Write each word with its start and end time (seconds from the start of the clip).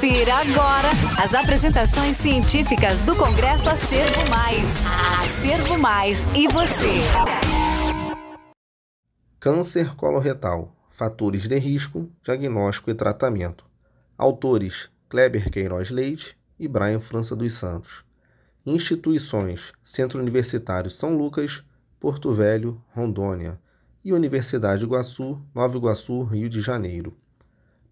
Confira 0.00 0.36
agora 0.36 0.88
as 1.22 1.34
apresentações 1.34 2.16
científicas 2.16 3.02
do 3.02 3.14
Congresso 3.14 3.68
Acervo 3.68 4.30
Mais. 4.30 4.74
Acervo 5.22 5.78
Mais 5.78 6.24
e 6.34 6.48
você. 6.48 7.02
Câncer 9.38 9.94
coloretal, 9.96 10.74
fatores 10.88 11.46
de 11.46 11.58
risco, 11.58 12.10
diagnóstico 12.22 12.90
e 12.90 12.94
tratamento. 12.94 13.66
Autores: 14.16 14.88
Kleber 15.06 15.50
Queiroz 15.50 15.90
Leite 15.90 16.34
e 16.58 16.66
Brian 16.66 17.00
França 17.00 17.36
dos 17.36 17.52
Santos. 17.52 18.02
Instituições: 18.64 19.70
Centro 19.82 20.18
Universitário 20.18 20.90
São 20.90 21.14
Lucas, 21.14 21.62
Porto 22.00 22.32
Velho, 22.32 22.82
Rondônia 22.88 23.60
e 24.02 24.14
Universidade 24.14 24.82
Iguaçu, 24.82 25.38
Nova 25.54 25.76
Iguaçu, 25.76 26.22
Rio 26.22 26.48
de 26.48 26.62
Janeiro. 26.62 27.14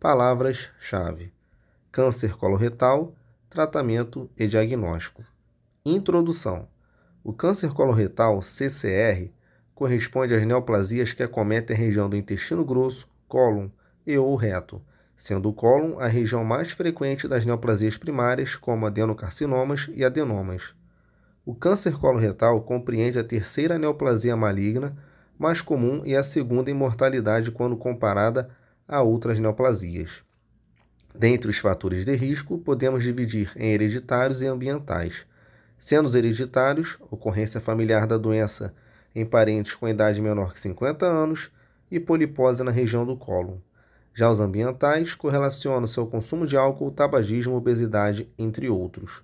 Palavras-chave: 0.00 1.36
câncer 1.90 2.36
coloretal, 2.36 3.14
tratamento 3.48 4.30
e 4.36 4.46
diagnóstico. 4.46 5.24
Introdução: 5.84 6.68
O 7.24 7.32
câncer 7.32 7.72
coloretal, 7.72 8.42
CCR, 8.42 9.32
corresponde 9.74 10.34
às 10.34 10.44
neoplasias 10.44 11.14
que 11.14 11.22
acometem 11.22 11.74
a 11.74 11.78
região 11.78 12.08
do 12.08 12.16
intestino 12.16 12.64
grosso, 12.64 13.08
cólon 13.26 13.70
e 14.06 14.18
ou 14.18 14.36
reto, 14.36 14.82
sendo 15.16 15.48
o 15.48 15.52
cólon 15.52 15.98
a 15.98 16.06
região 16.06 16.44
mais 16.44 16.72
frequente 16.72 17.26
das 17.26 17.46
neoplasias 17.46 17.96
primárias, 17.96 18.54
como 18.54 18.86
adenocarcinomas 18.86 19.88
e 19.94 20.04
adenomas. 20.04 20.74
O 21.44 21.54
câncer 21.54 21.98
coloretal 21.98 22.60
compreende 22.62 23.18
a 23.18 23.24
terceira 23.24 23.78
neoplasia 23.78 24.36
maligna, 24.36 24.94
mais 25.38 25.62
comum 25.62 26.02
e 26.04 26.14
a 26.14 26.22
segunda 26.22 26.70
em 26.70 26.74
mortalidade 26.74 27.50
quando 27.50 27.76
comparada 27.76 28.50
a 28.86 29.00
outras 29.00 29.38
neoplasias. 29.38 30.27
Dentre 31.18 31.50
os 31.50 31.58
fatores 31.58 32.04
de 32.04 32.14
risco, 32.14 32.58
podemos 32.58 33.02
dividir 33.02 33.50
em 33.56 33.72
hereditários 33.72 34.40
e 34.40 34.46
ambientais. 34.46 35.26
Sendo 35.76 36.06
os 36.06 36.14
hereditários, 36.14 36.96
ocorrência 37.10 37.60
familiar 37.60 38.06
da 38.06 38.16
doença 38.16 38.72
em 39.12 39.26
parentes 39.26 39.74
com 39.74 39.88
idade 39.88 40.22
menor 40.22 40.52
que 40.52 40.60
50 40.60 41.04
anos 41.04 41.50
e 41.90 41.98
polipose 41.98 42.62
na 42.62 42.70
região 42.70 43.04
do 43.04 43.16
cólon. 43.16 43.56
Já 44.14 44.30
os 44.30 44.38
ambientais 44.38 45.16
correlacionam 45.16 45.88
seu 45.88 46.06
consumo 46.06 46.46
de 46.46 46.56
álcool, 46.56 46.92
tabagismo, 46.92 47.56
obesidade, 47.56 48.32
entre 48.38 48.68
outros. 48.68 49.20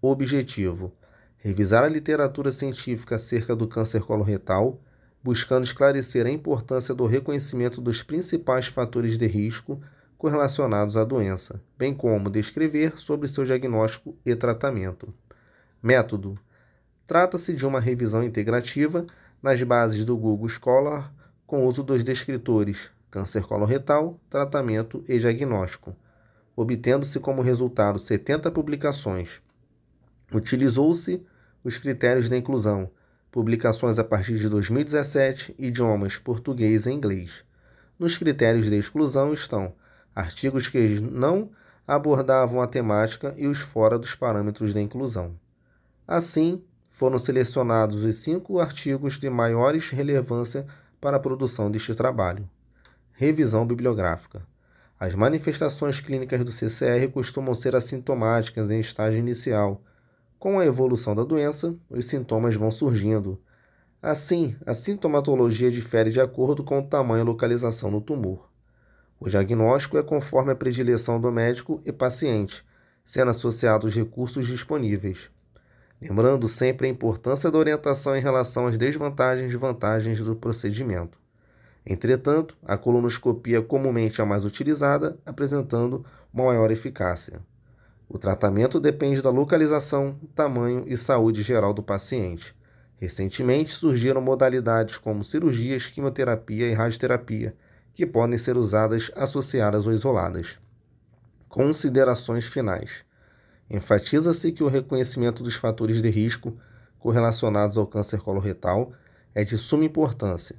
Objetivo: 0.00 0.92
revisar 1.38 1.82
a 1.82 1.88
literatura 1.88 2.52
científica 2.52 3.16
acerca 3.16 3.56
do 3.56 3.66
câncer 3.66 4.02
coloretal, 4.02 4.80
buscando 5.20 5.64
esclarecer 5.64 6.26
a 6.26 6.30
importância 6.30 6.94
do 6.94 7.06
reconhecimento 7.06 7.80
dos 7.80 8.04
principais 8.04 8.68
fatores 8.68 9.18
de 9.18 9.26
risco 9.26 9.80
correlacionados 10.18 10.96
à 10.96 11.04
doença, 11.04 11.60
bem 11.76 11.94
como 11.94 12.30
descrever 12.30 12.98
sobre 12.98 13.28
seu 13.28 13.44
diagnóstico 13.44 14.16
e 14.24 14.34
tratamento. 14.34 15.08
Método: 15.82 16.38
trata-se 17.06 17.52
de 17.52 17.66
uma 17.66 17.80
revisão 17.80 18.22
integrativa 18.22 19.06
nas 19.42 19.62
bases 19.62 20.04
do 20.04 20.16
Google 20.16 20.48
Scholar 20.48 21.12
com 21.46 21.66
uso 21.66 21.82
dos 21.82 22.02
descritores 22.02 22.90
câncer 23.14 23.44
coloretal, 23.44 24.18
tratamento 24.28 25.04
e 25.06 25.16
diagnóstico, 25.20 25.94
obtendo-se 26.56 27.20
como 27.20 27.42
resultado 27.42 27.96
70 27.96 28.50
publicações. 28.50 29.40
Utilizou-se 30.32 31.24
os 31.62 31.78
critérios 31.78 32.28
de 32.28 32.36
inclusão 32.36 32.90
publicações 33.30 34.00
a 34.00 34.04
partir 34.04 34.36
de 34.36 34.48
2017, 34.48 35.54
idiomas 35.56 36.18
português 36.18 36.86
e 36.86 36.90
inglês. 36.90 37.44
Nos 37.96 38.18
critérios 38.18 38.66
de 38.66 38.76
exclusão 38.76 39.32
estão 39.32 39.72
artigos 40.14 40.68
que 40.68 41.00
não 41.00 41.50
abordavam 41.86 42.60
a 42.60 42.66
temática 42.66 43.34
e 43.36 43.46
os 43.46 43.58
fora 43.58 43.98
dos 43.98 44.14
parâmetros 44.14 44.72
de 44.72 44.80
inclusão. 44.80 45.38
Assim, 46.06 46.62
foram 46.90 47.18
selecionados 47.18 48.04
os 48.04 48.16
cinco 48.16 48.60
artigos 48.60 49.18
de 49.18 49.28
maiores 49.28 49.90
relevância 49.90 50.66
para 51.00 51.16
a 51.16 51.20
produção 51.20 51.70
deste 51.70 51.94
trabalho. 51.94 52.48
Revisão 53.12 53.66
bibliográfica. 53.66 54.46
As 54.98 55.14
manifestações 55.14 56.00
clínicas 56.00 56.44
do 56.44 56.52
CCR 56.52 57.10
costumam 57.12 57.54
ser 57.54 57.74
assintomáticas 57.74 58.70
em 58.70 58.80
estágio 58.80 59.18
inicial 59.18 59.82
com 60.44 60.58
a 60.58 60.66
evolução 60.66 61.14
da 61.14 61.24
doença, 61.24 61.74
os 61.88 62.06
sintomas 62.06 62.54
vão 62.54 62.70
surgindo. 62.70 63.40
Assim, 64.02 64.54
a 64.66 64.74
sintomatologia 64.74 65.70
difere 65.70 66.10
de 66.10 66.20
acordo 66.20 66.62
com 66.62 66.80
o 66.80 66.86
tamanho 66.86 67.22
e 67.22 67.26
localização 67.26 67.90
do 67.90 67.98
tumor. 67.98 68.50
O 69.24 69.30
diagnóstico 69.30 69.96
é 69.96 70.02
conforme 70.02 70.52
a 70.52 70.54
predileção 70.54 71.18
do 71.18 71.32
médico 71.32 71.80
e 71.82 71.90
paciente, 71.90 72.62
sendo 73.02 73.30
associado 73.30 73.86
aos 73.86 73.96
recursos 73.96 74.46
disponíveis. 74.46 75.30
Lembrando 75.98 76.46
sempre 76.46 76.86
a 76.86 76.90
importância 76.90 77.50
da 77.50 77.56
orientação 77.56 78.14
em 78.14 78.20
relação 78.20 78.66
às 78.66 78.76
desvantagens 78.76 79.50
e 79.50 79.56
vantagens 79.56 80.20
do 80.20 80.36
procedimento. 80.36 81.18
Entretanto, 81.86 82.54
a 82.62 82.76
colonoscopia 82.76 83.60
é 83.60 83.62
comumente 83.62 84.20
a 84.20 84.26
mais 84.26 84.44
utilizada, 84.44 85.18
apresentando 85.24 86.04
uma 86.30 86.44
maior 86.44 86.70
eficácia. 86.70 87.40
O 88.06 88.18
tratamento 88.18 88.78
depende 88.78 89.22
da 89.22 89.30
localização, 89.30 90.20
tamanho 90.34 90.84
e 90.86 90.98
saúde 90.98 91.42
geral 91.42 91.72
do 91.72 91.82
paciente. 91.82 92.54
Recentemente 93.00 93.72
surgiram 93.72 94.20
modalidades 94.20 94.98
como 94.98 95.24
cirurgias, 95.24 95.86
quimioterapia 95.86 96.68
e 96.68 96.74
radioterapia, 96.74 97.56
que 97.94 98.04
podem 98.04 98.36
ser 98.36 98.56
usadas 98.56 99.10
associadas 99.14 99.86
ou 99.86 99.92
isoladas. 99.92 100.58
Considerações 101.48 102.44
finais. 102.44 103.04
Enfatiza-se 103.70 104.52
que 104.52 104.64
o 104.64 104.68
reconhecimento 104.68 105.42
dos 105.42 105.54
fatores 105.54 106.02
de 106.02 106.10
risco 106.10 106.56
correlacionados 106.98 107.76
ao 107.76 107.86
câncer 107.86 108.20
coloretal 108.20 108.92
é 109.34 109.44
de 109.44 109.56
suma 109.56 109.84
importância, 109.84 110.56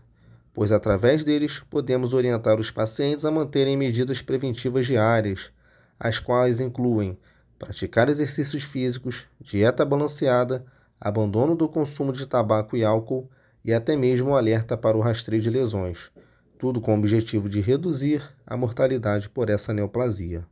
pois 0.54 0.72
através 0.72 1.24
deles 1.24 1.60
podemos 1.70 2.14
orientar 2.14 2.60
os 2.60 2.72
pacientes 2.72 3.26
a 3.26 3.32
manterem 3.32 3.76
medidas 3.76 4.22
preventivas 4.22 4.86
diárias, 4.86 5.52
as 6.00 6.20
quais 6.20 6.60
incluem 6.60 7.18
praticar 7.60 8.10
exercícios 8.10 8.64
físicos, 8.64 9.26
dieta 9.40 9.86
balanceada, 9.86 10.66
abandono 11.00 11.56
do 11.56 11.68
consumo 11.68 12.12
de 12.12 12.26
tabaco 12.26 12.76
e 12.78 12.84
álcool 12.84 13.30
e 13.64 13.74
até 13.74 13.96
mesmo 13.96 14.36
alerta 14.36 14.78
para 14.78 14.98
o 14.98 15.02
rastreio 15.02 15.42
de 15.42 15.50
lesões, 15.50 16.12
tudo 16.58 16.82
com 16.82 16.96
o 16.96 17.00
objetivo 17.00 17.48
de 17.48 17.62
reduzir 17.62 18.22
a 18.46 18.56
mortalidade 18.58 19.30
por 19.30 19.50
essa 19.50 19.74
neoplasia. 19.74 20.46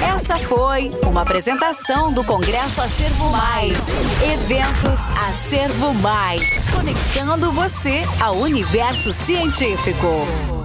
Essa 0.00 0.36
foi 0.36 0.90
uma 1.02 1.22
apresentação 1.22 2.12
do 2.12 2.22
Congresso 2.22 2.80
Acervo 2.80 3.30
Mais. 3.30 3.76
Eventos 4.32 4.98
Acervo 5.28 5.92
Mais, 5.94 6.42
conectando 6.70 7.50
você 7.50 8.02
ao 8.20 8.36
universo 8.36 9.12
científico. 9.12 10.57